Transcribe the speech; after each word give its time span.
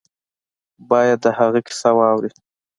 باید 0.89 1.19
د 1.25 1.27
هغه 1.39 1.59
کیسه 1.67 1.89
واوري. 1.97 2.29